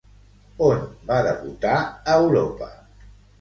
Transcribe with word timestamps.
On 0.67 0.79
va 1.11 1.19
debutar 1.27 1.75
a 2.15 2.17
Europa? 2.23 2.71